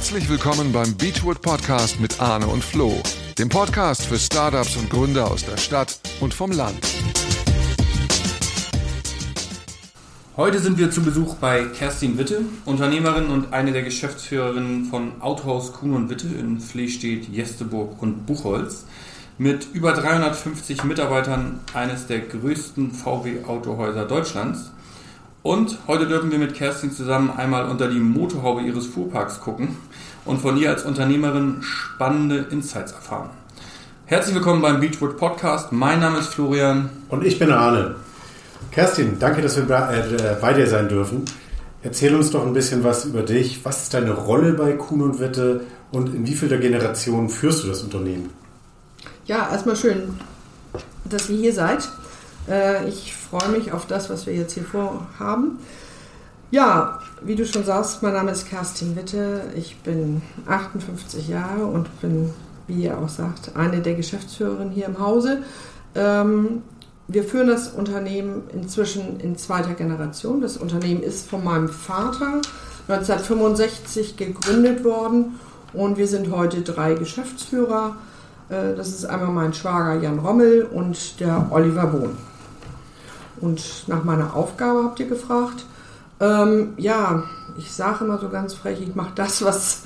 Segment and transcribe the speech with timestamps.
[0.00, 3.02] Herzlich willkommen beim Beachwood Podcast mit Arne und Flo,
[3.36, 6.78] dem Podcast für Startups und Gründer aus der Stadt und vom Land.
[10.38, 15.74] Heute sind wir zu Besuch bei Kerstin Witte, Unternehmerin und eine der Geschäftsführerinnen von Autohaus
[15.74, 18.86] Kuhn und Witte in Flehstedt, Jesteburg und Buchholz.
[19.36, 24.72] Mit über 350 Mitarbeitern eines der größten VW-Autohäuser Deutschlands.
[25.42, 29.76] Und heute dürfen wir mit Kerstin zusammen einmal unter die Motorhaube ihres Fuhrparks gucken
[30.24, 33.30] und von ihr als Unternehmerin spannende Insights erfahren.
[34.06, 35.72] Herzlich willkommen beim Beachwood Podcast.
[35.72, 36.90] Mein Name ist Florian.
[37.08, 37.94] Und ich bin Arne.
[38.72, 41.24] Kerstin, danke, dass wir äh, bei dir sein dürfen.
[41.82, 43.64] Erzähl uns doch ein bisschen was über dich.
[43.64, 47.68] Was ist deine Rolle bei Kuhn und Wette und in wie vielter Generation führst du
[47.68, 48.30] das Unternehmen?
[49.26, 50.18] Ja, erstmal schön,
[51.04, 51.88] dass ihr hier seid.
[52.48, 55.58] Äh, ich freue mich auf das, was wir jetzt hier vorhaben.
[56.52, 59.42] Ja, wie du schon sagst, mein Name ist Kerstin Witte.
[59.54, 62.34] Ich bin 58 Jahre und bin,
[62.66, 65.44] wie ihr auch sagt, eine der Geschäftsführerinnen hier im Hause.
[65.94, 66.62] Ähm,
[67.06, 70.40] wir führen das Unternehmen inzwischen in zweiter Generation.
[70.40, 72.40] Das Unternehmen ist von meinem Vater
[72.88, 75.38] 1965 gegründet worden
[75.72, 77.94] und wir sind heute drei Geschäftsführer.
[78.48, 82.16] Äh, das ist einmal mein Schwager Jan Rommel und der Oliver Bohn.
[83.40, 85.64] Und nach meiner Aufgabe habt ihr gefragt.
[86.20, 87.24] Ähm, ja,
[87.56, 89.82] ich sage immer so ganz frech, ich mache das, was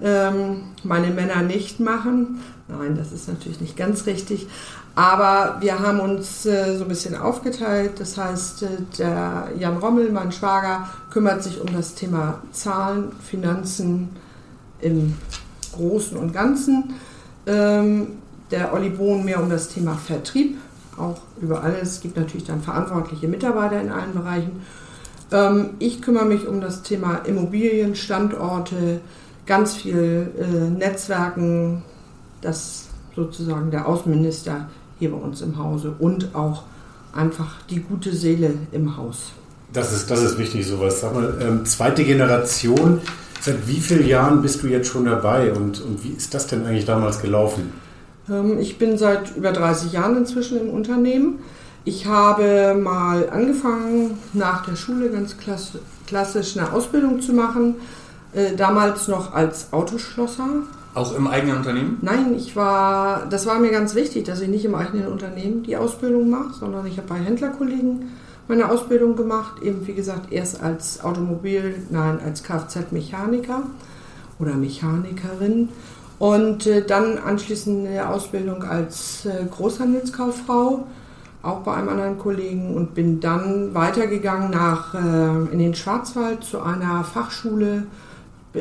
[0.00, 2.40] ähm, meine Männer nicht machen.
[2.68, 4.46] Nein, das ist natürlich nicht ganz richtig.
[4.94, 8.00] Aber wir haben uns äh, so ein bisschen aufgeteilt.
[8.00, 8.66] Das heißt, äh,
[8.98, 14.10] der Jan Rommel, mein Schwager, kümmert sich um das Thema Zahlen, Finanzen
[14.80, 15.16] im
[15.72, 16.94] Großen und Ganzen.
[17.46, 18.18] Ähm,
[18.50, 20.58] der Olli Bohn mehr um das Thema Vertrieb
[20.96, 21.92] auch über alles.
[21.92, 24.62] Es gibt natürlich dann verantwortliche Mitarbeiter in allen Bereichen.
[25.32, 29.00] Ähm, ich kümmere mich um das Thema Immobilien, Standorte,
[29.46, 31.82] ganz viel äh, Netzwerken,
[32.40, 36.64] das sozusagen der Außenminister hier bei uns im Hause und auch
[37.12, 39.32] einfach die gute Seele im Haus.
[39.72, 41.00] Das ist, das ist wichtig, sowas.
[41.00, 43.00] Sag mal, ähm, zweite Generation,
[43.40, 46.64] seit wie vielen Jahren bist du jetzt schon dabei und, und wie ist das denn
[46.64, 47.72] eigentlich damals gelaufen?
[48.30, 51.40] Ähm, ich bin seit über 30 Jahren inzwischen im Unternehmen.
[51.88, 55.36] Ich habe mal angefangen, nach der Schule ganz
[56.06, 57.76] klassisch eine Ausbildung zu machen.
[58.34, 60.48] Äh, damals noch als Autoschlosser.
[60.92, 61.96] Auch im eigenen Unternehmen?
[62.02, 65.78] Nein, ich war, das war mir ganz wichtig, dass ich nicht im eigenen Unternehmen die
[65.78, 68.10] Ausbildung mache, sondern ich habe bei Händlerkollegen
[68.48, 69.62] meine Ausbildung gemacht.
[69.62, 73.62] Eben wie gesagt, erst als Automobil, nein, als Kfz-Mechaniker
[74.38, 75.70] oder Mechanikerin
[76.18, 80.86] und äh, dann anschließend eine Ausbildung als äh, Großhandelskauffrau,
[81.42, 86.60] auch bei einem anderen Kollegen und bin dann weitergegangen nach, äh, in den Schwarzwald zu
[86.60, 87.86] einer Fachschule,
[88.54, 88.60] äh,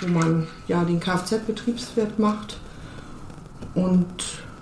[0.00, 2.58] wo man ja den Kfz-Betriebswirt macht.
[3.74, 4.06] Und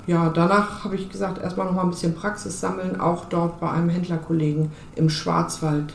[0.06, 3.70] ja, danach habe ich gesagt, erstmal noch mal ein bisschen Praxis sammeln, auch dort bei
[3.70, 5.94] einem Händlerkollegen im Schwarzwald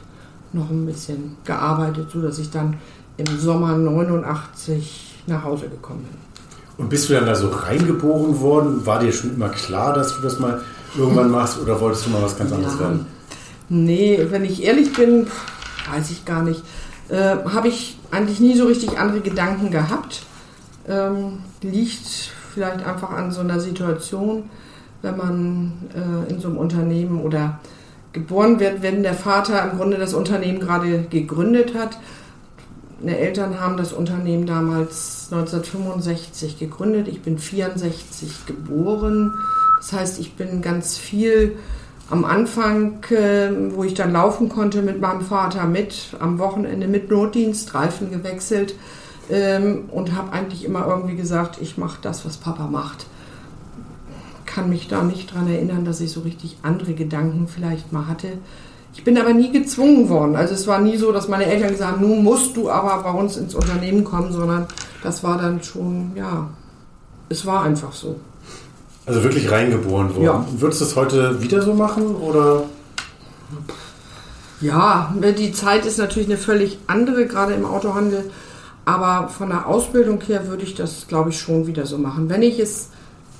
[0.53, 2.77] noch ein bisschen gearbeitet, sodass ich dann
[3.17, 6.17] im Sommer 89 nach Hause gekommen bin.
[6.77, 8.85] Und bist du dann da so reingeboren worden?
[8.85, 10.61] War dir schon immer klar, dass du das mal
[10.95, 12.79] irgendwann machst oder wolltest du mal was ganz anderes ja.
[12.81, 13.05] werden?
[13.69, 15.27] Nee, wenn ich ehrlich bin,
[15.91, 16.63] weiß ich gar nicht.
[17.09, 20.23] Äh, Habe ich eigentlich nie so richtig andere Gedanken gehabt.
[20.87, 24.49] Ähm, liegt vielleicht einfach an so einer Situation,
[25.01, 27.59] wenn man äh, in so einem Unternehmen oder
[28.13, 31.97] geboren wird, wenn der Vater im Grunde das Unternehmen gerade gegründet hat
[32.99, 37.07] meine Eltern haben das Unternehmen damals 1965 gegründet.
[37.07, 39.33] Ich bin 64 geboren.
[39.77, 41.57] Das heißt, ich bin ganz viel
[42.09, 47.11] am Anfang, äh, wo ich dann laufen konnte mit meinem Vater mit, am Wochenende mit
[47.11, 48.75] Notdienst, Reifen gewechselt
[49.29, 53.05] ähm, und habe eigentlich immer irgendwie gesagt, ich mache das, was Papa macht.
[54.45, 58.29] Kann mich da nicht daran erinnern, dass ich so richtig andere Gedanken vielleicht mal hatte.
[58.93, 60.35] Ich bin aber nie gezwungen worden.
[60.35, 63.11] Also es war nie so, dass meine Eltern gesagt haben, nun musst du aber bei
[63.11, 64.65] uns ins Unternehmen kommen, sondern
[65.03, 66.49] das war dann schon, ja,
[67.29, 68.15] es war einfach so.
[69.07, 70.23] Also wirklich reingeboren worden.
[70.23, 70.45] Ja.
[70.57, 72.65] Würdest du es heute wieder so machen oder?
[74.59, 78.29] Ja, die Zeit ist natürlich eine völlig andere, gerade im Autohandel.
[78.83, 82.29] Aber von der Ausbildung her würde ich das, glaube ich, schon wieder so machen.
[82.29, 82.89] Wenn ich es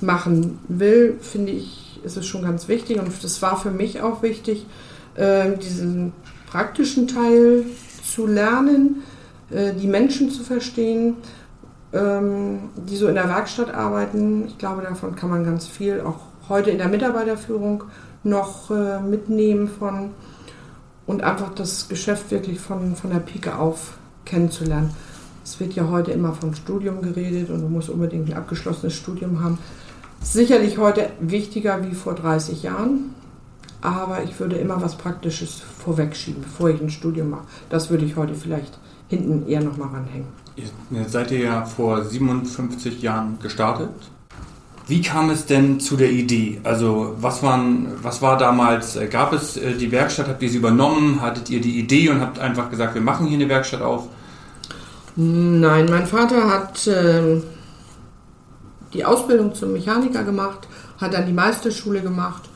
[0.00, 2.98] machen will, finde ich, ist es schon ganz wichtig.
[2.98, 4.64] Und das war für mich auch wichtig,
[5.16, 6.12] äh, diesen
[6.50, 7.64] praktischen Teil
[8.02, 9.02] zu lernen,
[9.50, 11.16] äh, die Menschen zu verstehen,
[11.92, 14.46] ähm, die so in der Werkstatt arbeiten.
[14.46, 17.84] Ich glaube, davon kann man ganz viel auch heute in der Mitarbeiterführung
[18.24, 20.10] noch äh, mitnehmen von
[21.06, 23.94] und einfach das Geschäft wirklich von, von der Pike auf
[24.26, 24.90] kennenzulernen.
[25.42, 29.42] Es wird ja heute immer vom Studium geredet und man muss unbedingt ein abgeschlossenes Studium
[29.42, 29.58] haben.
[30.20, 33.14] Sicherlich heute wichtiger wie vor 30 Jahren,
[33.80, 37.46] aber ich würde immer was Praktisches vorwegschieben, bevor ich ein Studium mache.
[37.70, 40.26] Das würde ich heute vielleicht hinten eher nochmal ranhängen.
[40.90, 43.90] Jetzt seid ihr ja vor 57 Jahren gestartet.
[44.86, 46.60] Wie kam es denn zu der Idee?
[46.64, 50.56] Also was, waren, was war damals, äh, gab es äh, die Werkstatt, habt ihr sie
[50.56, 54.08] übernommen, hattet ihr die Idee und habt einfach gesagt, wir machen hier eine Werkstatt auf?
[55.16, 57.42] Nein, mein Vater hat äh,
[58.94, 60.66] die Ausbildung zum Mechaniker gemacht,
[60.98, 62.48] hat dann die Meisterschule gemacht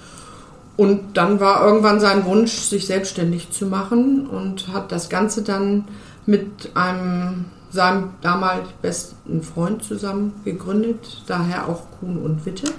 [0.79, 5.85] und dann war irgendwann sein Wunsch, sich selbstständig zu machen und hat das Ganze dann
[6.25, 12.71] mit einem seinem damals besten Freund zusammen gegründet, daher auch Kuhn und Witte.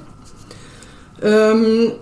[1.22, 1.94] Ähm,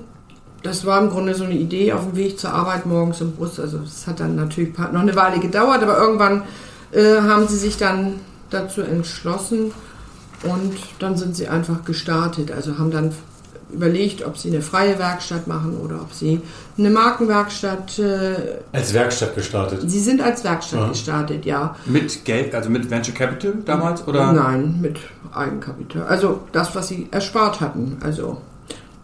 [0.64, 3.60] das war im Grunde so eine Idee auf dem Weg zur Arbeit morgens im Bus.
[3.60, 6.44] Also es hat dann natürlich noch eine Weile gedauert, aber irgendwann
[6.92, 9.72] äh, haben sie sich dann dazu entschlossen
[10.44, 12.52] und dann sind sie einfach gestartet.
[12.52, 13.12] Also haben dann
[13.74, 16.42] überlegt, ob sie eine freie Werkstatt machen oder ob sie
[16.78, 18.00] eine Markenwerkstatt.
[18.00, 18.36] Äh,
[18.72, 19.90] als Werkstatt gestartet?
[19.90, 20.88] Sie sind als Werkstatt ja.
[20.90, 21.76] gestartet, ja.
[21.86, 24.08] Mit Geld, also mit Venture Capital damals?
[24.08, 24.32] Oder?
[24.34, 25.00] Nein, mit
[25.34, 26.04] Eigenkapital.
[26.04, 27.98] Also das, was sie erspart hatten.
[28.02, 28.42] Also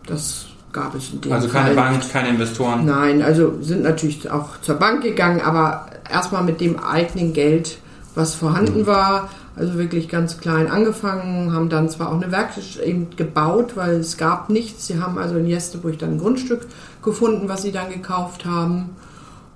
[0.06, 1.76] das gab es in dem Also keine Fall.
[1.76, 2.86] Bank, keine Investoren?
[2.86, 7.78] Nein, also sind natürlich auch zur Bank gegangen, aber erstmal mit dem eigenen Geld,
[8.16, 8.88] was vorhanden mhm.
[8.88, 13.96] war also wirklich ganz klein angefangen, haben dann zwar auch eine Werkstatt eben gebaut, weil
[13.96, 14.88] es gab nichts.
[14.88, 16.68] Sie haben also in Jesteburg dann ein Grundstück
[17.02, 18.92] gefunden, was sie dann gekauft haben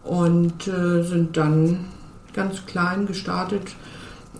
[0.03, 1.85] und äh, sind dann
[2.33, 3.75] ganz klein gestartet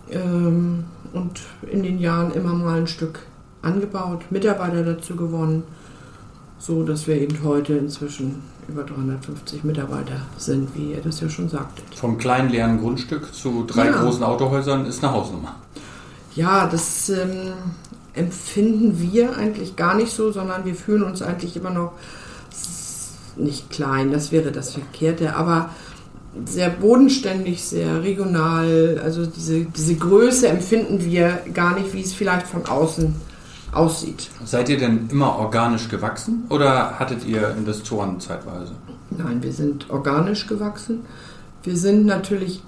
[0.09, 3.19] ähm, und in den Jahren immer mal ein Stück
[3.61, 5.63] angebaut, Mitarbeiter dazu gewonnen,
[6.57, 8.41] so dass wir eben heute inzwischen
[8.71, 11.85] über 350 Mitarbeiter sind, wie ihr das ja schon sagtet.
[11.95, 14.01] Vom kleinen leeren Grundstück zu drei ja.
[14.01, 15.55] großen Autohäusern ist eine Hausnummer.
[16.35, 17.53] Ja, das ähm,
[18.13, 21.93] empfinden wir eigentlich gar nicht so, sondern wir fühlen uns eigentlich immer noch
[23.35, 25.69] nicht klein, das wäre das Verkehrte, aber
[26.45, 29.01] sehr bodenständig, sehr regional.
[29.03, 33.13] Also diese, diese Größe empfinden wir gar nicht, wie es vielleicht von außen
[33.71, 34.29] aussieht.
[34.45, 38.73] Seid ihr denn immer organisch gewachsen oder hattet ihr Investoren zeitweise?
[39.09, 41.05] Nein, wir sind organisch gewachsen.
[41.63, 42.61] Wir sind natürlich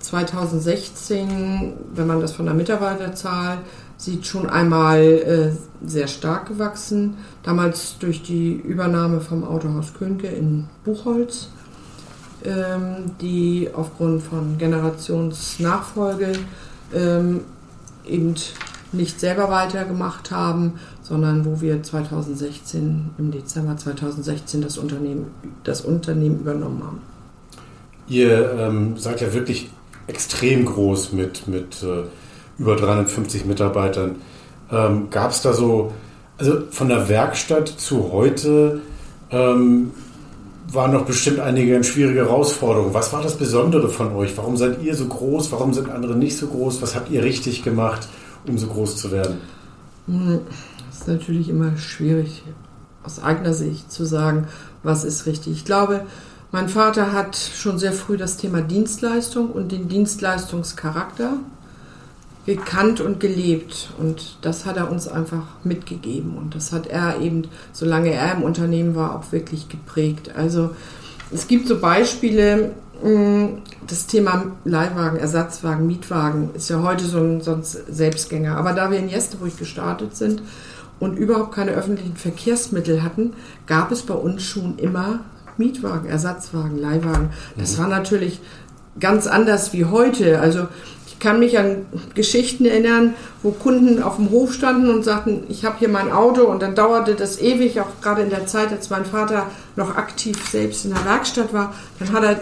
[0.00, 3.58] 2016, wenn man das von der Mitarbeiterzahl
[3.96, 5.52] sieht, schon einmal äh,
[5.86, 7.16] sehr stark gewachsen.
[7.42, 11.48] Damals durch die Übernahme vom Autohaus Könke in Buchholz,
[12.44, 16.32] ähm, die aufgrund von Generationsnachfolge
[16.92, 17.40] ähm,
[18.04, 18.34] eben
[18.94, 25.26] nicht selber weitergemacht haben, sondern wo wir 2016, im Dezember 2016 das Unternehmen,
[25.64, 27.00] das Unternehmen übernommen haben.
[28.08, 29.70] Ihr ähm, seid ja wirklich
[30.06, 32.04] extrem groß mit, mit äh,
[32.58, 34.16] über 350 Mitarbeitern.
[34.70, 35.92] Ähm, Gab es da so,
[36.38, 38.80] also von der Werkstatt zu heute
[39.30, 39.92] ähm,
[40.68, 42.94] waren noch bestimmt einige schwierige Herausforderungen.
[42.94, 44.36] Was war das Besondere von euch?
[44.36, 45.52] Warum seid ihr so groß?
[45.52, 46.82] Warum sind andere nicht so groß?
[46.82, 48.08] Was habt ihr richtig gemacht?
[48.46, 49.38] Um so groß zu werden?
[50.06, 52.42] Das ist natürlich immer schwierig
[53.02, 54.46] aus eigener Sicht zu sagen,
[54.82, 55.52] was ist richtig.
[55.52, 56.06] Ich glaube,
[56.52, 61.38] mein Vater hat schon sehr früh das Thema Dienstleistung und den Dienstleistungscharakter
[62.46, 63.90] gekannt und gelebt.
[63.98, 66.36] Und das hat er uns einfach mitgegeben.
[66.36, 70.30] Und das hat er eben, solange er im Unternehmen war, auch wirklich geprägt.
[70.36, 70.70] Also
[71.32, 72.72] es gibt so Beispiele,
[73.86, 78.56] das Thema Leihwagen, Ersatzwagen, Mietwagen ist ja heute so ein, so ein Selbstgänger.
[78.56, 80.42] Aber da wir in Jesteburg gestartet sind
[81.00, 83.34] und überhaupt keine öffentlichen Verkehrsmittel hatten,
[83.66, 85.20] gab es bei uns schon immer
[85.56, 87.30] Mietwagen, Ersatzwagen, Leihwagen.
[87.56, 87.82] Das mhm.
[87.82, 88.40] war natürlich
[88.98, 90.40] ganz anders wie heute.
[90.40, 90.68] Also
[91.06, 95.64] ich kann mich an Geschichten erinnern, wo Kunden auf dem Hof standen und sagten, ich
[95.64, 98.90] habe hier mein Auto und dann dauerte das ewig, auch gerade in der Zeit, als
[98.90, 99.46] mein Vater
[99.76, 101.74] noch aktiv selbst in der Werkstatt war.
[101.98, 102.40] Dann hat er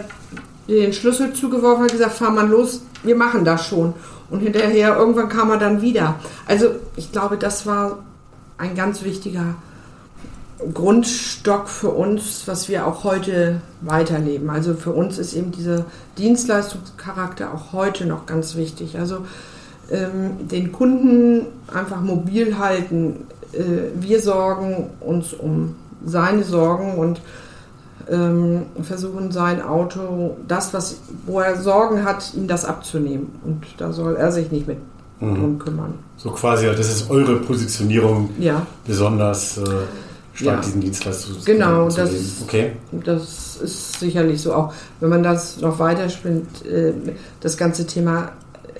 [0.67, 3.93] den Schlüssel zugeworfen und gesagt, fahr mal los, wir machen das schon.
[4.29, 6.15] Und hinterher, irgendwann kam er dann wieder.
[6.47, 7.99] Also ich glaube, das war
[8.57, 9.55] ein ganz wichtiger
[10.73, 14.49] Grundstock für uns, was wir auch heute weiterleben.
[14.49, 15.85] Also für uns ist eben dieser
[16.17, 18.97] Dienstleistungscharakter auch heute noch ganz wichtig.
[18.97, 19.25] Also
[19.91, 23.27] ähm, den Kunden einfach mobil halten.
[23.51, 27.21] Äh, wir sorgen uns um seine Sorgen und
[28.09, 33.31] ähm, versuchen sein Auto, das, was, wo er Sorgen hat, ihm das abzunehmen.
[33.43, 34.77] Und da soll er sich nicht mit
[35.19, 35.35] mhm.
[35.35, 35.93] drum kümmern.
[36.17, 38.65] So quasi, das ist eure Positionierung ja.
[38.85, 39.61] besonders äh,
[40.33, 40.61] stark ja.
[40.61, 42.11] diesen Dienstleistungs Genau, das,
[42.43, 42.73] okay.
[42.91, 44.53] das ist sicherlich so.
[44.53, 46.93] Auch wenn man das noch weiterspinnt, äh,
[47.39, 48.31] das ganze Thema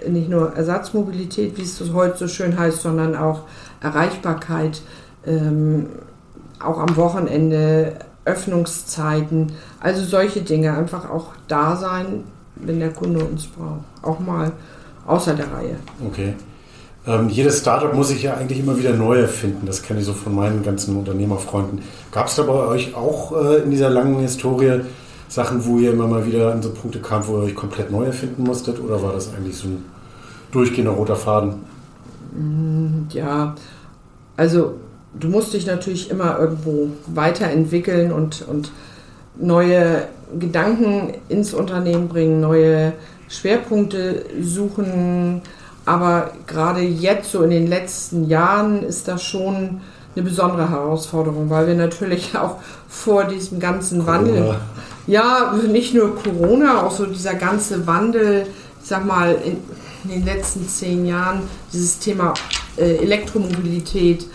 [0.08, 3.44] nicht nur Ersatzmobilität, wie es heute so schön heißt, sondern auch
[3.80, 4.82] Erreichbarkeit,
[5.25, 5.88] ähm,
[6.60, 7.94] auch am Wochenende,
[8.25, 12.24] Öffnungszeiten, also solche Dinge, einfach auch da sein,
[12.56, 13.82] wenn der Kunde uns braucht.
[14.01, 14.51] Auch mal
[15.06, 15.75] außer der Reihe.
[16.06, 16.34] Okay.
[17.06, 19.65] Ähm, jedes Startup muss sich ja eigentlich immer wieder neu erfinden.
[19.65, 21.82] Das kenne ich so von meinen ganzen Unternehmerfreunden.
[22.12, 24.82] Gab es da bei euch auch äh, in dieser langen Historie
[25.27, 28.06] Sachen, wo ihr immer mal wieder an so Punkte kam, wo ihr euch komplett neu
[28.06, 28.80] erfinden musstet?
[28.80, 29.84] Oder war das eigentlich so ein
[30.51, 31.56] durchgehender roter Faden?
[32.32, 33.56] Mm, ja,
[34.38, 34.75] also
[35.20, 38.72] du musst dich natürlich immer irgendwo weiterentwickeln und, und
[39.36, 40.08] neue
[40.39, 42.93] Gedanken ins Unternehmen bringen, neue
[43.29, 45.41] Schwerpunkte suchen.
[45.86, 49.82] Aber gerade jetzt, so in den letzten Jahren, ist das schon
[50.15, 54.20] eine besondere Herausforderung, weil wir natürlich auch vor diesem ganzen Corona.
[54.20, 54.55] Wandel,
[55.08, 58.48] ja, nicht nur Corona, auch so dieser ganze Wandel,
[58.82, 59.58] ich sag mal, in,
[60.03, 61.41] in den letzten zehn Jahren,
[61.72, 62.34] dieses Thema
[62.77, 64.27] äh, Elektromobilität,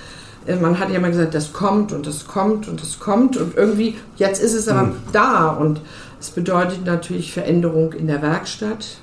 [0.57, 3.97] man hat ja immer gesagt, das kommt und das kommt und das kommt und irgendwie,
[4.17, 4.97] jetzt ist es aber mhm.
[5.13, 5.81] da und
[6.21, 8.99] es bedeutet natürlich Veränderung in der Werkstatt.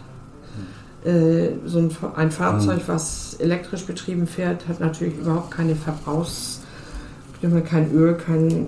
[1.05, 2.87] Äh, so ein, ein Fahrzeug, mhm.
[2.87, 6.61] was elektrisch betrieben fährt, hat natürlich überhaupt keine Verbrauchs,
[7.69, 8.65] kein Öl, kein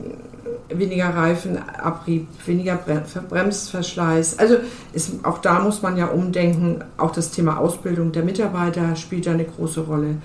[0.70, 4.40] weniger Reifenabrieb, weniger Bremsverschleiß.
[4.40, 4.58] Also
[4.94, 6.84] ist, auch da muss man ja umdenken.
[6.98, 10.18] Auch das Thema Ausbildung der Mitarbeiter spielt da eine große Rolle.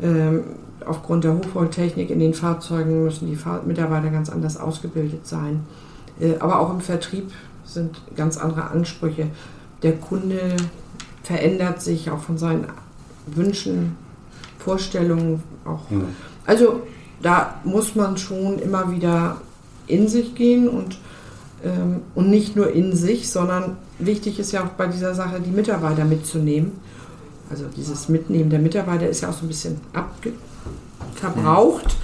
[0.00, 0.44] Ähm,
[0.88, 5.66] aufgrund der Hochvolttechnik in den Fahrzeugen müssen die Fahr Mitarbeiter ganz anders ausgebildet sein.
[6.20, 7.30] Äh, aber auch im Vertrieb
[7.64, 9.28] sind ganz andere Ansprüche.
[9.82, 10.56] Der Kunde
[11.22, 12.66] verändert sich auch von seinen
[13.26, 13.96] Wünschen,
[14.58, 15.88] Vorstellungen auch.
[15.90, 16.06] Mhm.
[16.46, 16.82] Also
[17.22, 19.40] da muss man schon immer wieder
[19.86, 20.98] in sich gehen und,
[21.64, 25.50] ähm, und nicht nur in sich, sondern wichtig ist ja auch bei dieser Sache, die
[25.50, 26.72] Mitarbeiter mitzunehmen.
[27.50, 29.80] Also dieses Mitnehmen der Mitarbeiter ist ja auch so ein bisschen
[31.18, 31.96] verbraucht.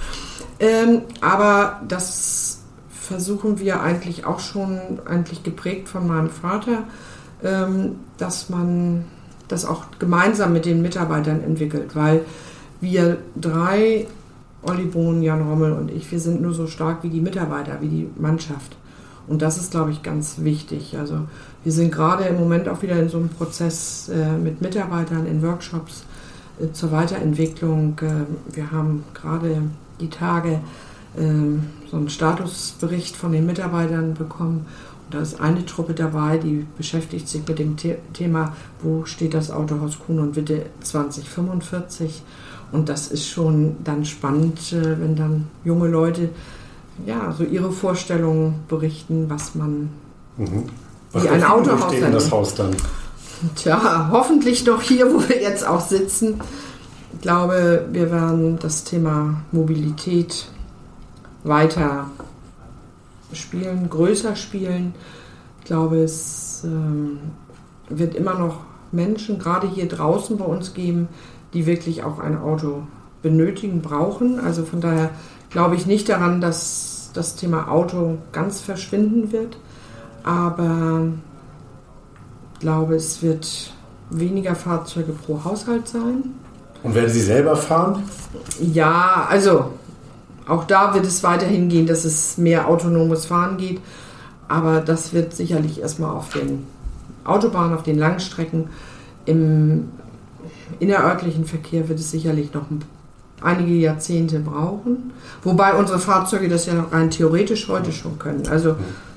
[0.59, 6.83] Ähm, aber das versuchen wir eigentlich auch schon, eigentlich geprägt von meinem Vater,
[7.43, 9.05] ähm, dass man
[9.47, 12.25] das auch gemeinsam mit den Mitarbeitern entwickelt, weil
[12.81, 14.07] wir drei,
[14.63, 17.87] Olli Bohn, Jan Rommel und ich, wir sind nur so stark wie die Mitarbeiter, wie
[17.87, 18.75] die Mannschaft.
[19.27, 20.97] Und das ist, glaube ich, ganz wichtig.
[20.99, 21.21] Also
[21.63, 25.41] wir sind gerade im Moment auch wieder in so einem Prozess äh, mit Mitarbeitern in
[25.41, 26.03] Workshops
[26.73, 27.99] zur Weiterentwicklung.
[28.01, 29.61] Äh, wir haben gerade
[29.99, 30.59] die Tage
[31.17, 34.65] ähm, so einen Statusbericht von den Mitarbeitern bekommen.
[35.05, 39.33] Und da ist eine Truppe dabei, die beschäftigt sich mit dem The Thema, wo steht
[39.33, 42.23] das Autohaus Kuhn und Witte 2045.
[42.71, 46.29] Und das ist schon dann spannend, äh, wenn dann junge Leute
[47.05, 49.89] ja, so ihre Vorstellungen berichten, was man
[50.37, 50.63] mhm.
[51.11, 52.75] was wie ein Autohaus steht in das Haus dann.
[53.55, 56.39] Tja, hoffentlich noch hier, wo wir jetzt auch sitzen.
[57.13, 60.47] Ich glaube, wir werden das Thema Mobilität
[61.43, 62.07] weiter
[63.33, 64.93] spielen, größer spielen.
[65.59, 67.19] Ich glaube, es ähm,
[67.89, 68.59] wird immer noch
[68.91, 71.07] Menschen, gerade hier draußen bei uns geben,
[71.53, 72.83] die wirklich auch ein Auto
[73.21, 74.39] benötigen, brauchen.
[74.39, 75.09] Also von daher
[75.49, 79.57] glaube ich nicht daran, dass das Thema Auto ganz verschwinden wird.
[80.23, 81.07] Aber
[82.55, 83.73] ich glaube, es wird
[84.09, 86.23] weniger Fahrzeuge pro Haushalt sein.
[86.83, 88.03] Und werden Sie selber fahren?
[88.61, 89.71] Ja, also
[90.47, 93.81] auch da wird es weiterhin gehen, dass es mehr autonomes Fahren geht.
[94.47, 96.65] Aber das wird sicherlich erstmal auf den
[97.25, 98.69] Autobahnen, auf den Langstrecken.
[99.25, 99.89] Im
[100.79, 102.67] innerörtlichen Verkehr wird es sicherlich noch
[103.41, 105.11] einige Jahrzehnte brauchen.
[105.43, 108.47] Wobei unsere Fahrzeuge das ja rein theoretisch heute schon können.
[108.47, 108.75] Also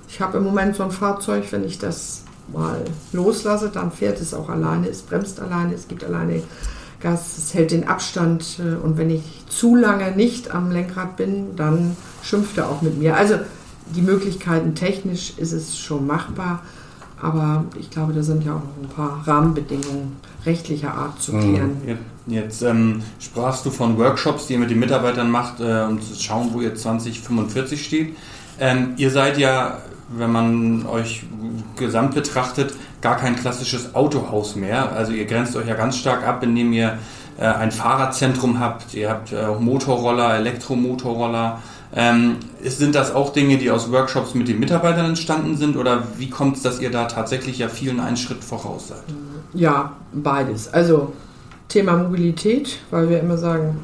[0.08, 4.34] ich habe im Moment so ein Fahrzeug, wenn ich das mal loslasse, dann fährt es
[4.34, 6.42] auch alleine, es bremst alleine, es gibt alleine
[7.00, 11.54] Gas, es hält den Abstand äh, und wenn ich zu lange nicht am Lenkrad bin,
[11.54, 13.16] dann schimpft er auch mit mir.
[13.16, 13.34] Also
[13.94, 16.62] die Möglichkeiten technisch ist es schon machbar,
[17.20, 21.40] aber ich glaube, da sind ja auch noch ein paar Rahmenbedingungen rechtlicher Art zu mhm.
[21.40, 21.76] klären.
[21.86, 26.00] Jetzt, jetzt ähm, sprachst du von Workshops, die ihr mit den Mitarbeitern macht, äh, um
[26.00, 28.16] zu schauen, wo ihr 2045 steht.
[28.60, 31.24] Ähm, ihr seid ja, wenn man euch
[31.76, 34.92] gesamt betrachtet, gar kein klassisches Autohaus mehr.
[34.92, 36.98] Also ihr grenzt euch ja ganz stark ab, indem ihr
[37.38, 41.60] äh, ein Fahrradzentrum habt, ihr habt äh, Motorroller, Elektromotorroller.
[41.94, 46.28] Ähm, sind das auch Dinge, die aus Workshops mit den Mitarbeitern entstanden sind oder wie
[46.28, 49.04] kommt es, dass ihr da tatsächlich ja vielen einen Schritt voraus seid?
[49.54, 50.72] Ja, beides.
[50.72, 51.12] Also
[51.68, 53.78] Thema Mobilität, weil wir immer sagen,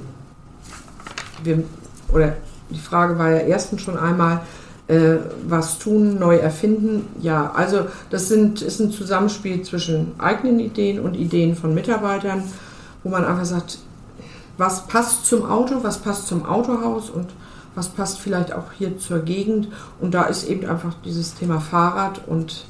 [1.43, 1.63] wir,
[2.13, 2.35] oder
[2.71, 4.41] die Frage war ja erstens schon einmal,
[4.89, 7.07] äh, was tun, neu erfinden.
[7.21, 12.43] Ja, also das sind, ist ein Zusammenspiel zwischen eigenen Ideen und Ideen von Mitarbeitern,
[13.03, 13.79] wo man einfach sagt,
[14.59, 17.29] was passt zum Auto, was passt zum Autohaus und
[17.75, 19.69] was passt vielleicht auch hier zur Gegend.
[20.01, 22.67] Und da ist eben einfach dieses Thema Fahrrad und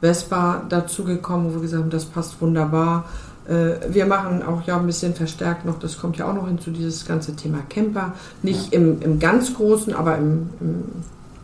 [0.00, 3.04] Vespa dazugekommen, wo wir gesagt haben, das passt wunderbar.
[3.46, 6.70] Äh, wir machen auch ja ein bisschen verstärkt noch, das kommt ja auch noch hinzu,
[6.70, 8.14] dieses ganze Thema Camper.
[8.42, 10.84] Nicht im, im ganz Großen, aber im, im,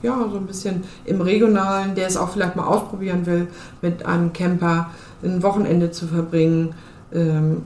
[0.04, 3.48] ja, so ein bisschen im Regionalen, der es auch vielleicht mal ausprobieren will,
[3.82, 4.90] mit einem Camper
[5.22, 6.74] ein Wochenende zu verbringen.
[7.12, 7.62] Ähm,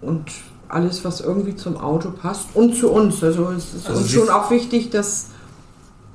[0.00, 0.30] und
[0.68, 3.22] alles, was irgendwie zum Auto passt und zu uns.
[3.22, 5.28] Also es ist also uns schon auch wichtig, dass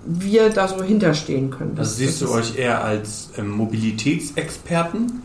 [0.05, 1.75] wir da so hinterstehen können.
[1.77, 5.21] Also siehst du euch eher als ähm, Mobilitätsexperten?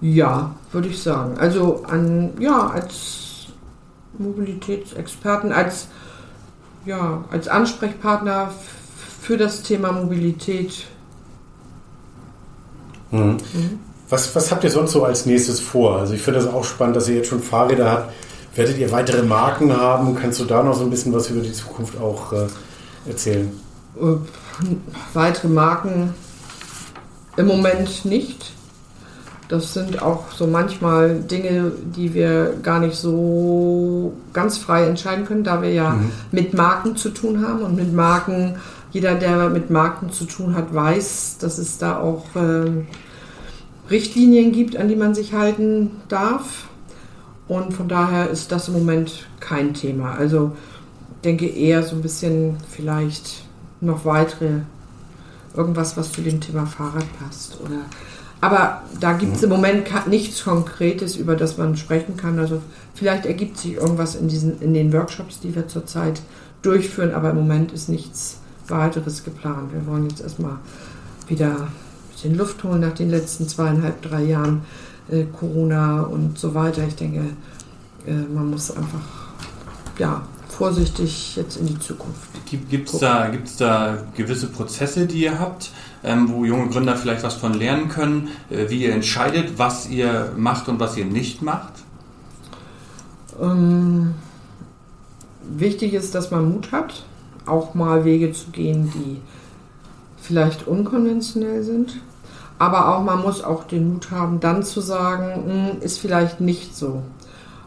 [0.00, 1.38] Ja, würde ich sagen.
[1.38, 3.46] Also an, ja, als
[4.18, 5.88] Mobilitätsexperten, als,
[6.84, 8.52] ja, als Ansprechpartner
[9.20, 10.86] für das Thema Mobilität.
[13.10, 13.38] Mhm.
[13.52, 13.78] Mhm.
[14.08, 15.98] Was, was habt ihr sonst so als nächstes vor?
[15.98, 18.12] Also ich finde das auch spannend, dass ihr jetzt schon Fahrräder habt.
[18.54, 20.14] Werdet ihr weitere Marken haben?
[20.14, 22.46] Kannst du da noch so ein bisschen was über die Zukunft auch äh,
[23.08, 23.50] erzählen?
[23.98, 24.16] Äh,
[25.14, 26.14] weitere Marken
[27.36, 28.52] im Moment nicht.
[29.52, 35.44] Das sind auch so manchmal Dinge, die wir gar nicht so ganz frei entscheiden können,
[35.44, 36.10] da wir ja mhm.
[36.30, 38.54] mit Marken zu tun haben und mit Marken,
[38.92, 42.70] jeder, der mit Marken zu tun hat, weiß, dass es da auch äh,
[43.90, 46.68] Richtlinien gibt, an die man sich halten darf.
[47.46, 50.14] Und von daher ist das im Moment kein Thema.
[50.14, 50.52] Also
[51.24, 53.44] denke eher so ein bisschen vielleicht
[53.82, 54.60] noch weitere,
[55.54, 57.58] irgendwas, was zu dem Thema Fahrrad passt.
[57.62, 57.80] Oder,
[58.42, 62.38] aber da gibt es im Moment nichts Konkretes, über das man sprechen kann.
[62.38, 62.60] Also
[62.94, 66.20] vielleicht ergibt sich irgendwas in, diesen, in den Workshops, die wir zurzeit
[66.60, 69.72] durchführen, aber im Moment ist nichts weiteres geplant.
[69.72, 70.58] Wir wollen jetzt erstmal
[71.28, 71.68] wieder
[72.22, 74.62] bisschen Luft holen nach den letzten zweieinhalb, drei Jahren
[75.10, 76.82] äh, Corona und so weiter.
[76.86, 77.20] Ich denke,
[78.06, 79.00] äh, man muss einfach
[79.98, 80.22] ja,
[80.52, 82.28] vorsichtig jetzt in die Zukunft.
[82.46, 85.70] Gibt es da, gibt's da gewisse Prozesse, die ihr habt,
[86.04, 90.32] ähm, wo junge Gründer vielleicht was von lernen können, äh, wie ihr entscheidet, was ihr
[90.36, 91.72] macht und was ihr nicht macht?
[93.40, 94.14] Ähm,
[95.42, 97.04] wichtig ist, dass man Mut hat,
[97.46, 99.20] auch mal Wege zu gehen, die
[100.20, 102.00] vielleicht unkonventionell sind.
[102.58, 106.76] Aber auch man muss auch den Mut haben, dann zu sagen, hm, ist vielleicht nicht
[106.76, 107.02] so.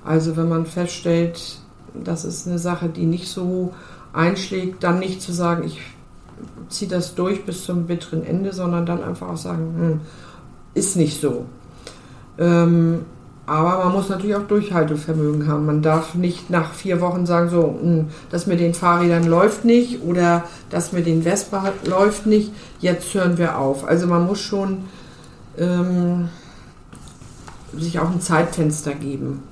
[0.06, 1.60] Also wenn man feststellt,
[2.04, 3.74] das ist eine Sache, die nicht so
[4.14, 5.82] einschlägt, dann nicht zu sagen, ich
[6.70, 10.00] ziehe das durch bis zum bitteren Ende, sondern dann einfach auch sagen, hm,
[10.74, 11.46] ist nicht so.
[12.38, 13.06] Ähm,
[13.48, 15.68] aber man muss natürlich auch Durchhaltevermögen haben.
[15.68, 20.02] Man darf nicht nach vier Wochen sagen, so, hm, das mit den Fahrrädern läuft nicht
[20.04, 23.86] oder das mit den Vespa läuft nicht, jetzt hören wir auf.
[23.86, 24.86] Also man muss schon
[25.58, 26.30] ähm,
[27.78, 29.44] sich auch ein Zeitfenster geben.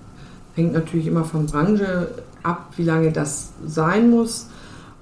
[0.55, 2.09] Hängt natürlich immer von Branche
[2.43, 4.47] ab, wie lange das sein muss.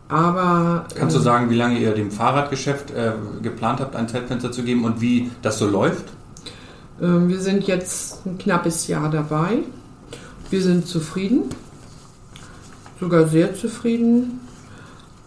[0.07, 0.85] Aber.
[0.95, 4.63] Kannst du ähm, sagen, wie lange ihr dem Fahrradgeschäft äh, geplant habt, ein Zeitfenster zu
[4.63, 6.05] geben und wie das so läuft?
[7.01, 9.59] Ähm, wir sind jetzt ein knappes Jahr dabei.
[10.49, 11.43] Wir sind zufrieden,
[12.99, 14.41] sogar sehr zufrieden.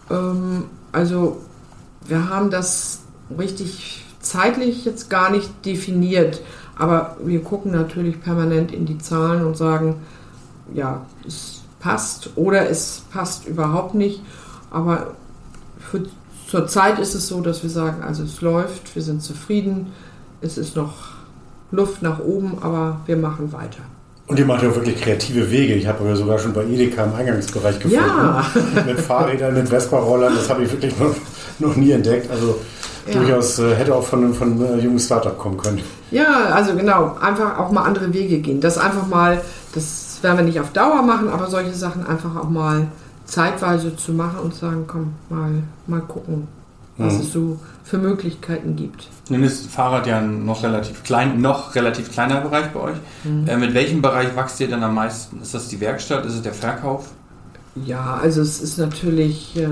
[0.09, 1.41] Ähm, also
[2.07, 3.01] wir haben das
[3.37, 6.41] richtig zeitlich jetzt gar nicht definiert,
[6.77, 9.95] aber wir gucken natürlich permanent in die Zahlen und sagen,
[10.73, 14.21] ja, es passt oder es passt überhaupt nicht.
[14.71, 15.13] Aber
[15.77, 16.01] für,
[16.47, 19.93] zur Zeit ist es so, dass wir sagen, also es läuft, wir sind zufrieden,
[20.41, 20.93] es ist noch
[21.69, 23.83] Luft nach oben, aber wir machen weiter.
[24.27, 25.75] Und ihr macht ja wirklich kreative Wege.
[25.75, 28.03] Ich habe sogar schon bei Edeka im Eingangsbereich gefunden.
[28.03, 28.43] Ja.
[28.83, 30.33] mit Fahrrädern, mit Vespa-Rollern.
[30.35, 31.13] Das habe ich wirklich noch,
[31.59, 32.31] noch nie entdeckt.
[32.31, 32.59] Also
[33.05, 33.19] ja.
[33.19, 35.81] durchaus äh, hätte auch von, von einem äh, jungen Startup kommen können.
[36.09, 37.15] Ja, also genau.
[37.21, 38.61] Einfach auch mal andere Wege gehen.
[38.61, 39.41] Das einfach mal,
[39.75, 42.87] das werden wir nicht auf Dauer machen, aber solche Sachen einfach auch mal
[43.25, 45.51] zeitweise zu machen und sagen, komm, mal,
[45.85, 46.47] mal gucken,
[46.97, 47.19] was mhm.
[47.19, 49.07] es so für Möglichkeiten gibt.
[49.29, 52.97] Nun ist Fahrrad ja noch relativ klein, noch relativ kleiner Bereich bei euch.
[53.23, 53.47] Mhm.
[53.47, 55.41] Äh, mit welchem Bereich wächst ihr dann am meisten?
[55.41, 56.25] Ist das die Werkstatt?
[56.25, 57.11] Ist es der Verkauf?
[57.75, 59.67] Ja, also es ist natürlich äh,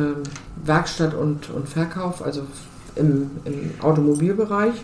[0.64, 2.44] Werkstatt und, und Verkauf, also
[2.96, 4.76] im, im Automobilbereich.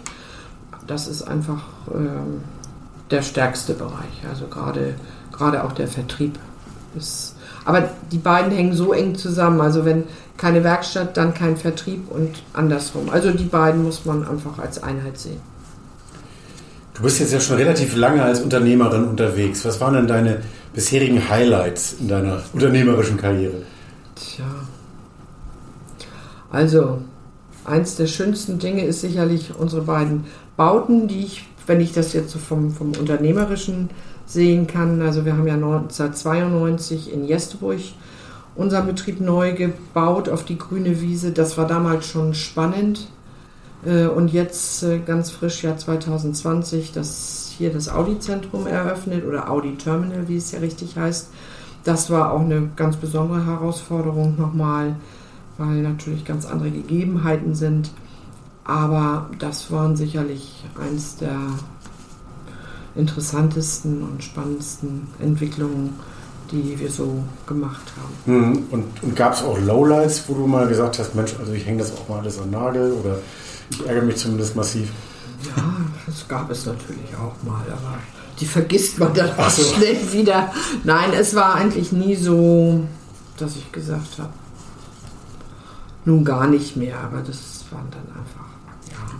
[0.87, 4.23] Das ist einfach äh, der stärkste Bereich.
[4.27, 4.95] Also gerade
[5.31, 6.37] gerade auch der Vertrieb
[6.97, 7.35] ist.
[7.65, 9.61] Aber die beiden hängen so eng zusammen.
[9.61, 10.05] Also wenn
[10.37, 13.09] keine Werkstatt, dann kein Vertrieb und andersrum.
[13.09, 15.41] Also die beiden muss man einfach als Einheit sehen.
[16.93, 19.63] Du bist jetzt ja schon relativ lange als Unternehmerin unterwegs.
[19.65, 20.41] Was waren denn deine
[20.73, 23.61] bisherigen Highlights in deiner unternehmerischen Karriere?
[24.15, 24.45] Tja.
[26.51, 27.01] Also,
[27.63, 30.25] eins der schönsten Dinge ist sicherlich unsere beiden
[30.57, 33.89] Bauten, die ich, wenn ich das jetzt so vom, vom Unternehmerischen
[34.29, 37.79] sehen kann, also wir haben ja 1992 in Jesteburg
[38.55, 41.31] unseren Betrieb neu gebaut auf die grüne Wiese.
[41.31, 43.09] Das war damals schon spannend.
[43.85, 50.27] Äh, und jetzt äh, ganz frisch, Jahr 2020, das hier das Audi-Zentrum eröffnet oder Audi-Terminal,
[50.27, 51.29] wie es ja richtig heißt.
[51.83, 54.95] Das war auch eine ganz besondere Herausforderung nochmal,
[55.57, 57.91] weil natürlich ganz andere Gegebenheiten sind.
[58.65, 61.39] Aber das waren sicherlich eins der
[62.95, 65.95] interessantesten und spannendsten Entwicklungen,
[66.51, 68.37] die wir so gemacht haben.
[68.37, 68.63] Mhm.
[68.71, 71.79] Und, und gab es auch Lowlights, wo du mal gesagt hast, Mensch, also ich hänge
[71.79, 73.19] das auch mal alles an Nagel oder
[73.69, 74.89] ich ärgere mich zumindest massiv?
[75.45, 75.63] Ja,
[76.05, 77.99] das gab es natürlich auch mal, aber
[78.39, 79.63] die vergisst man dann auch so.
[79.63, 80.51] schnell wieder.
[80.83, 82.83] Nein, es war eigentlich nie so,
[83.37, 84.33] dass ich gesagt habe,
[86.05, 88.48] nun gar nicht mehr, aber das waren dann einfach.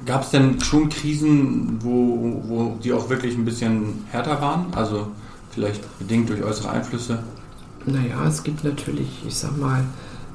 [0.10, 4.66] Gab es denn schon Krisen, wo, wo die auch wirklich ein bisschen härter waren?
[4.72, 5.06] Also
[5.52, 7.20] vielleicht bedingt durch äußere Einflüsse?
[7.86, 9.84] Naja, es gibt natürlich, ich sag mal,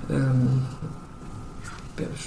[0.08, 0.62] ähm,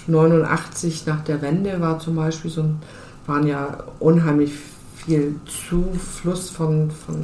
[0.08, 2.80] 89 nach der Wende war zum Beispiel so ein,
[3.28, 4.52] waren ja unheimlich
[4.98, 7.24] viel Zufluss von, von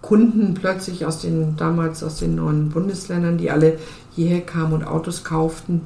[0.00, 3.76] Kunden plötzlich aus den damals aus den neuen Bundesländern, die alle
[4.14, 5.82] hierher kamen und Autos kauften.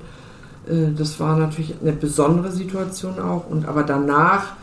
[0.66, 3.48] Äh, das war natürlich eine besondere Situation auch.
[3.48, 4.54] Und aber danach,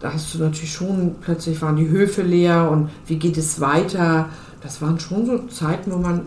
[0.00, 4.28] da hast du natürlich schon, plötzlich waren die Höfe leer und wie geht es weiter?
[4.62, 6.22] Das waren schon so Zeiten, wo man,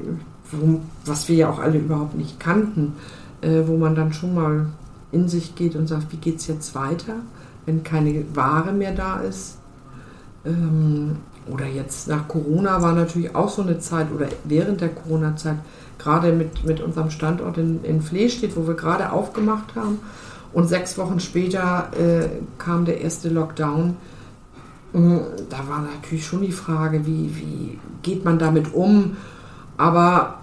[0.52, 2.94] wo, was wir ja auch alle überhaupt nicht kannten,
[3.42, 4.68] äh, wo man dann schon mal
[5.12, 7.16] in sich geht und sagt, wie geht es jetzt weiter,
[7.66, 9.58] wenn keine Ware mehr da ist.
[11.48, 15.58] Oder jetzt nach Corona war natürlich auch so eine Zeit, oder während der Corona-Zeit,
[15.98, 20.00] gerade mit, mit unserem Standort in, in Fleestedt, wo wir gerade aufgemacht haben.
[20.54, 22.28] Und sechs Wochen später äh,
[22.58, 23.98] kam der erste Lockdown.
[24.94, 25.18] Mm,
[25.50, 29.18] da war natürlich schon die Frage, wie, wie geht man damit um?
[29.78, 30.40] Aber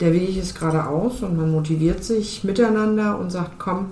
[0.00, 3.86] der Weg ist geradeaus und man motiviert sich miteinander und sagt, komm,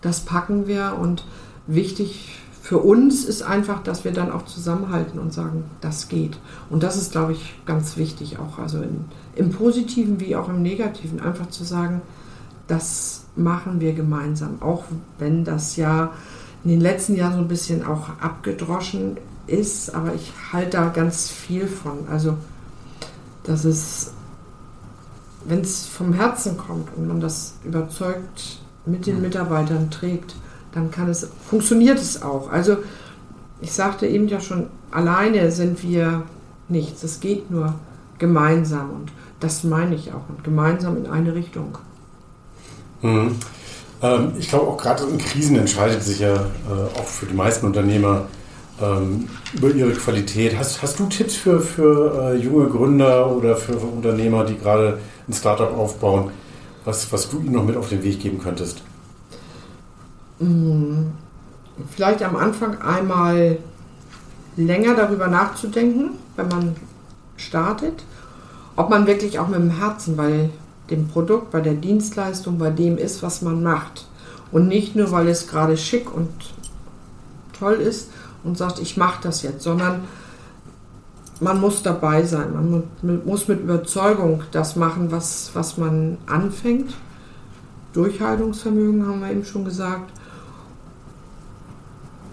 [0.00, 0.96] das packen wir.
[1.00, 1.24] Und
[1.66, 6.36] wichtig für uns ist einfach, dass wir dann auch zusammenhalten und sagen, das geht.
[6.68, 9.04] Und das ist, glaube ich, ganz wichtig, auch also in,
[9.36, 12.02] im Positiven wie auch im Negativen, einfach zu sagen,
[12.66, 14.60] das machen wir gemeinsam.
[14.62, 14.82] Auch
[15.20, 16.10] wenn das ja
[16.64, 21.30] in den letzten Jahren so ein bisschen auch abgedroschen ist, aber ich halte da ganz
[21.30, 22.08] viel von.
[22.10, 22.36] Also,
[23.44, 24.10] dass es,
[25.44, 30.34] wenn es vom Herzen kommt und man das überzeugt mit den Mitarbeitern trägt,
[30.76, 32.50] dann kann es, funktioniert es auch.
[32.50, 32.76] Also
[33.62, 36.24] ich sagte eben ja schon, alleine sind wir
[36.68, 37.02] nichts.
[37.02, 37.74] Es geht nur
[38.18, 40.28] gemeinsam und das meine ich auch.
[40.28, 41.78] Und gemeinsam in eine Richtung.
[43.00, 43.36] Mhm.
[44.02, 47.64] Ähm, ich glaube auch gerade in Krisen entscheidet sich ja äh, auch für die meisten
[47.64, 48.26] Unternehmer
[48.80, 50.58] ähm, über ihre Qualität.
[50.58, 55.32] Hast, hast du Tipps für, für äh, junge Gründer oder für, Unternehmer, die gerade ein
[55.32, 56.32] Startup aufbauen,
[56.84, 58.82] was, was du ihnen noch mit auf den Weg geben könntest?
[60.38, 61.12] Hm,
[61.90, 63.58] vielleicht am Anfang einmal
[64.56, 66.76] länger darüber nachzudenken, wenn man
[67.36, 68.04] startet,
[68.76, 70.50] ob man wirklich auch mit dem Herzen bei
[70.90, 74.06] dem Produkt, bei der Dienstleistung, bei dem ist, was man macht.
[74.52, 76.30] Und nicht nur, weil es gerade schick und
[77.58, 78.10] toll ist
[78.44, 80.04] und sagt, ich mache das jetzt, sondern
[81.40, 82.52] man muss dabei sein.
[82.54, 86.94] Man muss mit Überzeugung das machen, was, was man anfängt.
[87.92, 90.12] Durchhaltungsvermögen haben wir eben schon gesagt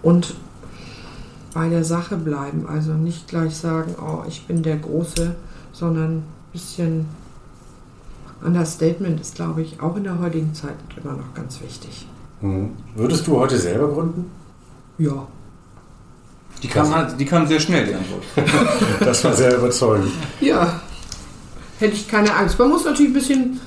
[0.04, 0.36] und
[1.54, 2.68] bei der Sache bleiben.
[2.68, 5.36] Also nicht gleich sagen, oh, ich bin der Große,
[5.72, 7.06] sondern ein bisschen
[8.44, 12.08] Understatement ist, glaube ich, auch in der heutigen Zeit immer noch ganz wichtig.
[12.42, 12.72] Mhm.
[12.96, 14.30] Würdest du heute selber gründen?
[14.98, 15.28] Ja.
[16.62, 18.24] Die kam, halt, die kam sehr schnell, die Antwort.
[19.00, 20.12] das war sehr überzeugend.
[20.42, 20.82] Ja,
[21.80, 22.60] hätte ich keine Angst.
[22.60, 23.60] Man muss natürlich ein bisschen,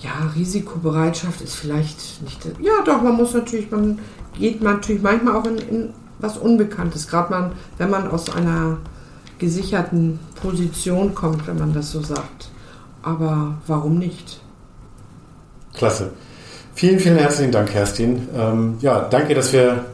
[0.00, 3.98] ja, Risikobereitschaft ist vielleicht nicht, ja doch, man muss natürlich, man
[4.38, 8.78] geht man natürlich manchmal auch in, in was Unbekanntes, gerade man, wenn man aus einer
[9.38, 12.50] gesicherten Position kommt, wenn man das so sagt.
[13.02, 14.40] Aber warum nicht?
[15.74, 16.12] Klasse.
[16.74, 18.28] Vielen, vielen herzlichen Dank, Kerstin.
[18.36, 19.84] Ähm, ja, danke, dass wir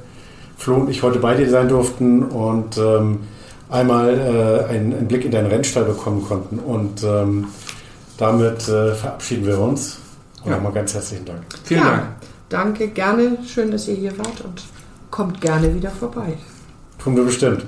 [0.56, 3.20] Flo und ich heute bei dir sein durften und ähm,
[3.70, 6.58] einmal äh, einen, einen, Blick in deinen Rennstall bekommen konnten.
[6.58, 7.46] Und ähm,
[8.18, 9.98] damit äh, verabschieden wir uns.
[10.44, 10.56] Und ja.
[10.56, 11.42] nochmal ganz herzlichen Dank.
[11.64, 11.90] Vielen ja.
[11.90, 12.04] Dank.
[12.48, 13.38] Danke, gerne.
[13.46, 14.62] Schön, dass ihr hier wart und
[15.10, 16.38] kommt gerne wieder vorbei.
[16.98, 17.66] Tun wir bestimmt.